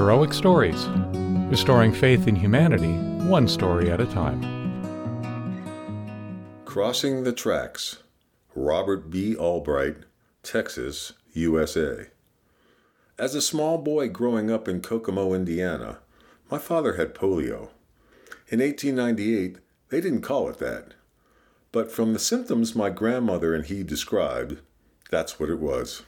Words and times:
Heroic 0.00 0.32
Stories, 0.32 0.86
restoring 1.50 1.92
faith 1.92 2.26
in 2.26 2.34
humanity, 2.34 2.94
one 3.28 3.46
story 3.46 3.90
at 3.90 4.00
a 4.00 4.06
time. 4.06 4.40
Crossing 6.64 7.22
the 7.22 7.34
Tracks, 7.34 7.98
Robert 8.54 9.10
B. 9.10 9.36
Albright, 9.36 9.96
Texas, 10.42 11.12
USA. 11.34 12.06
As 13.18 13.34
a 13.34 13.42
small 13.42 13.76
boy 13.76 14.08
growing 14.08 14.50
up 14.50 14.68
in 14.68 14.80
Kokomo, 14.80 15.34
Indiana, 15.34 15.98
my 16.50 16.56
father 16.56 16.94
had 16.94 17.14
polio. 17.14 17.68
In 18.48 18.60
1898, 18.60 19.58
they 19.90 20.00
didn't 20.00 20.22
call 20.22 20.48
it 20.48 20.58
that. 20.60 20.94
But 21.72 21.92
from 21.92 22.14
the 22.14 22.18
symptoms 22.18 22.74
my 22.74 22.88
grandmother 22.88 23.54
and 23.54 23.66
he 23.66 23.82
described, 23.82 24.62
that's 25.10 25.38
what 25.38 25.50
it 25.50 25.58
was. 25.58 26.04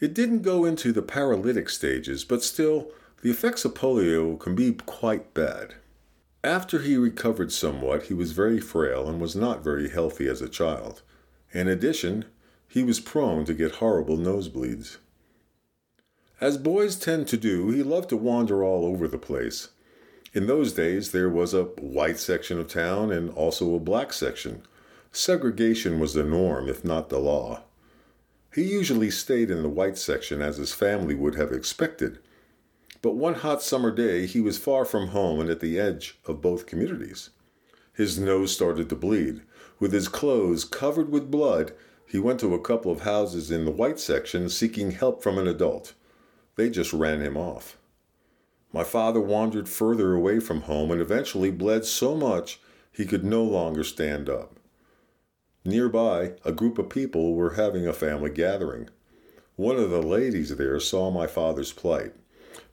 It 0.00 0.14
didn't 0.14 0.42
go 0.42 0.64
into 0.64 0.92
the 0.92 1.02
paralytic 1.02 1.68
stages, 1.68 2.24
but 2.24 2.42
still, 2.42 2.90
the 3.22 3.30
effects 3.30 3.66
of 3.66 3.74
polio 3.74 4.38
can 4.40 4.54
be 4.54 4.72
quite 4.72 5.34
bad. 5.34 5.74
After 6.42 6.78
he 6.78 6.96
recovered 6.96 7.52
somewhat, 7.52 8.04
he 8.04 8.14
was 8.14 8.32
very 8.32 8.60
frail 8.60 9.06
and 9.08 9.20
was 9.20 9.36
not 9.36 9.62
very 9.62 9.90
healthy 9.90 10.26
as 10.26 10.40
a 10.40 10.48
child. 10.48 11.02
In 11.52 11.68
addition, 11.68 12.24
he 12.66 12.82
was 12.82 12.98
prone 12.98 13.44
to 13.44 13.52
get 13.52 13.76
horrible 13.76 14.16
nosebleeds. 14.16 14.96
As 16.40 16.56
boys 16.56 16.96
tend 16.96 17.28
to 17.28 17.36
do, 17.36 17.70
he 17.70 17.82
loved 17.82 18.08
to 18.08 18.16
wander 18.16 18.64
all 18.64 18.86
over 18.86 19.06
the 19.06 19.18
place. 19.18 19.68
In 20.32 20.46
those 20.46 20.72
days, 20.72 21.10
there 21.12 21.28
was 21.28 21.52
a 21.52 21.64
white 21.64 22.18
section 22.18 22.58
of 22.58 22.68
town 22.68 23.12
and 23.12 23.28
also 23.30 23.74
a 23.74 23.80
black 23.80 24.14
section. 24.14 24.62
Segregation 25.12 26.00
was 26.00 26.14
the 26.14 26.24
norm, 26.24 26.68
if 26.68 26.84
not 26.84 27.10
the 27.10 27.18
law. 27.18 27.64
He 28.52 28.62
usually 28.62 29.10
stayed 29.10 29.50
in 29.50 29.62
the 29.62 29.68
white 29.68 29.96
section 29.96 30.42
as 30.42 30.56
his 30.56 30.72
family 30.72 31.14
would 31.14 31.36
have 31.36 31.52
expected. 31.52 32.18
But 33.02 33.16
one 33.16 33.34
hot 33.34 33.62
summer 33.62 33.90
day, 33.90 34.26
he 34.26 34.40
was 34.40 34.58
far 34.58 34.84
from 34.84 35.08
home 35.08 35.40
and 35.40 35.48
at 35.48 35.60
the 35.60 35.78
edge 35.78 36.18
of 36.26 36.42
both 36.42 36.66
communities. 36.66 37.30
His 37.92 38.18
nose 38.18 38.52
started 38.52 38.88
to 38.88 38.96
bleed. 38.96 39.42
With 39.78 39.92
his 39.92 40.08
clothes 40.08 40.64
covered 40.64 41.10
with 41.10 41.30
blood, 41.30 41.72
he 42.06 42.18
went 42.18 42.40
to 42.40 42.54
a 42.54 42.60
couple 42.60 42.90
of 42.90 43.02
houses 43.02 43.50
in 43.50 43.64
the 43.64 43.70
white 43.70 44.00
section 44.00 44.48
seeking 44.48 44.90
help 44.90 45.22
from 45.22 45.38
an 45.38 45.46
adult. 45.46 45.94
They 46.56 46.70
just 46.70 46.92
ran 46.92 47.20
him 47.20 47.36
off. 47.36 47.78
My 48.72 48.84
father 48.84 49.20
wandered 49.20 49.68
further 49.68 50.14
away 50.14 50.40
from 50.40 50.62
home 50.62 50.90
and 50.90 51.00
eventually 51.00 51.50
bled 51.50 51.84
so 51.84 52.14
much 52.14 52.60
he 52.92 53.06
could 53.06 53.24
no 53.24 53.42
longer 53.42 53.84
stand 53.84 54.28
up. 54.28 54.59
Nearby, 55.64 56.32
a 56.44 56.52
group 56.52 56.78
of 56.78 56.88
people 56.88 57.34
were 57.34 57.54
having 57.54 57.86
a 57.86 57.92
family 57.92 58.30
gathering. 58.30 58.88
One 59.56 59.76
of 59.76 59.90
the 59.90 60.02
ladies 60.02 60.56
there 60.56 60.80
saw 60.80 61.10
my 61.10 61.26
father's 61.26 61.72
plight. 61.72 62.14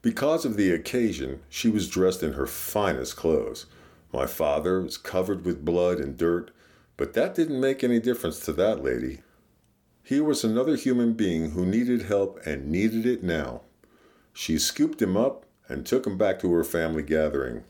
Because 0.02 0.46
of 0.46 0.56
the 0.56 0.72
occasion, 0.72 1.42
she 1.50 1.70
was 1.70 1.90
dressed 1.90 2.24
in 2.24 2.34
her 2.34 2.48
finest 2.48 3.18
clothes. 3.18 3.66
My 4.14 4.26
father 4.26 4.82
was 4.82 4.98
covered 4.98 5.44
with 5.44 5.66
blood 5.66 6.00
and 6.00 6.16
dirt, 6.16 6.52
but 6.96 7.14
that 7.14 7.36
didn't 7.36 7.60
make 7.60 7.84
any 7.84 8.00
difference 8.00 8.40
to 8.42 8.54
that 8.54 8.84
lady. 8.84 9.20
Here 10.02 10.24
was 10.24 10.46
another 10.46 10.78
human 10.78 11.12
being 11.12 11.52
who 11.52 11.66
needed 11.66 12.04
help 12.04 12.40
and 12.46 12.72
needed 12.72 13.06
it 13.06 13.22
now. 13.22 13.64
She 14.32 14.58
scooped 14.58 15.02
him 15.02 15.18
up 15.18 15.46
and 15.68 15.86
took 15.86 16.08
him 16.08 16.18
back 16.18 16.40
to 16.40 16.54
her 16.54 16.64
family 16.64 17.04
gathering. 17.04 17.66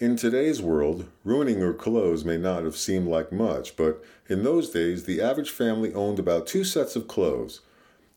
In 0.00 0.16
today's 0.16 0.60
world, 0.60 1.08
ruining 1.22 1.60
your 1.60 1.72
clothes 1.72 2.24
may 2.24 2.36
not 2.36 2.64
have 2.64 2.74
seemed 2.74 3.06
like 3.06 3.30
much, 3.30 3.76
but 3.76 4.02
in 4.28 4.42
those 4.42 4.70
days 4.70 5.04
the 5.04 5.20
average 5.20 5.50
family 5.50 5.94
owned 5.94 6.18
about 6.18 6.48
two 6.48 6.64
sets 6.64 6.96
of 6.96 7.06
clothes 7.06 7.60